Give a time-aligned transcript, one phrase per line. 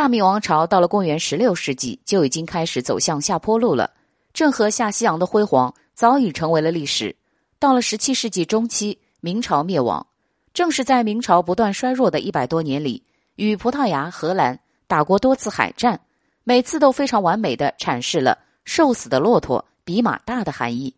[0.00, 3.90] 大明王朝到了公元十六世纪就已经开始走向下坡路了，
[4.32, 7.14] 郑和下西洋的辉煌早已成为了历史。
[7.58, 10.06] 到了十七世纪中期，明朝灭亡，
[10.54, 13.04] 正是在明朝不断衰弱的一百多年里，
[13.36, 16.00] 与葡萄牙、荷兰打过多次海战，
[16.44, 20.96] 每次都非常完美的阐释了“瘦死的骆驼比马大”的含义。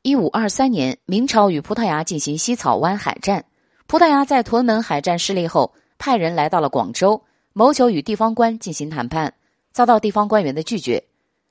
[0.00, 3.44] 一五二三年，明朝与葡萄牙进行西草湾海战，
[3.86, 7.22] 葡萄牙在屯门海战失利后，派人来到了广州。
[7.58, 9.32] 谋求与地方官进行谈判，
[9.72, 11.02] 遭到地方官员的拒绝，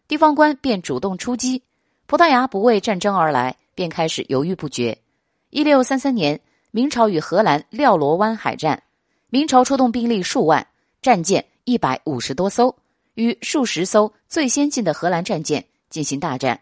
[0.07, 1.63] 地方官便主动出击。
[2.05, 4.95] 葡萄牙不为战争而来，便开始犹豫不决。
[5.49, 6.39] 一六三三年，
[6.69, 8.83] 明朝与荷兰廖罗湾海战，
[9.31, 10.67] 明朝出动兵力数万，
[11.01, 12.75] 战舰一百五十多艘，
[13.15, 16.61] 与数十艘最先进的荷兰战舰进行大战。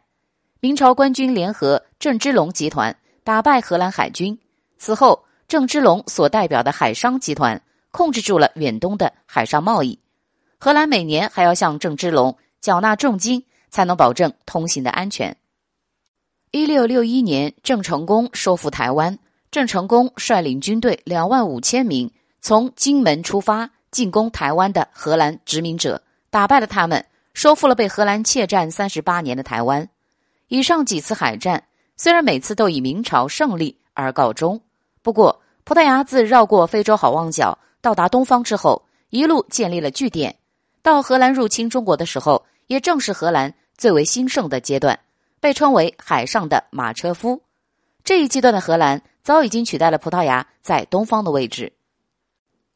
[0.61, 4.39] 明朝官军联合郑芝龙集团，打败荷兰海军。
[4.77, 7.61] 此后，郑芝龙所代表的海商集团。
[7.93, 9.99] 控制住了远东的海上贸易，
[10.57, 15.37] 荷兰每年还要向郑芝龙缴纳重金，才能保证通行的安全。
[16.49, 19.19] 一六六一年，郑成功收复台湾，
[19.51, 29.87] 郑成功率领军队两万五千名，从金门出发进攻台湾的荷兰殖民者，打败了他们，收复了被荷兰窃占三十八年的台湾。
[30.47, 31.63] 以上几次海战，
[31.95, 34.59] 虽然每次都以明朝胜利而告终，
[35.03, 37.57] 不过葡萄牙自绕过非洲好望角。
[37.81, 40.35] 到达东方之后，一路建立了据点。
[40.81, 44.97] 到荷兰入侵中国的时候，也正是荷兰最为兴盛的阶段，
[45.39, 47.41] 被称为“海上的马车夫”。
[48.03, 51.71] 这一阶段的荷兰早已经取代了葡萄牙在东方的位置。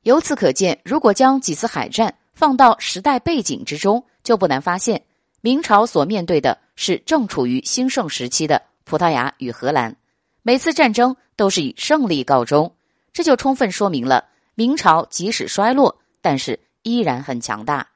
[0.03, 5.01] 由此可见，如果将几次海战放到时代背景之中，就不难发现，
[5.41, 9.95] 明朝所面对的是正处于兴盛时期的葡萄牙与荷兰，
[10.43, 12.73] 每次战争都是以胜利告终。
[13.17, 14.25] 这就充分说明了。
[14.53, 17.87] 明朝即使衰落，但是依然很强大。